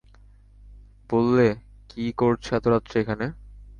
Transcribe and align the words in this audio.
বললে, 1.09 1.47
কী 1.89 2.03
করছ 2.19 2.45
এত 2.57 2.65
রাত্রে 2.67 2.95
এখানে? 3.03 3.25